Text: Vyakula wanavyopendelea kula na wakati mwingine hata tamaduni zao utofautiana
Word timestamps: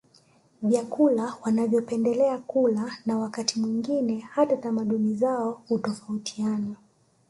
Vyakula 0.61 1.33
wanavyopendelea 1.41 2.37
kula 2.37 2.93
na 3.05 3.17
wakati 3.17 3.59
mwingine 3.59 4.19
hata 4.19 4.57
tamaduni 4.57 5.15
zao 5.15 5.61
utofautiana 5.69 6.75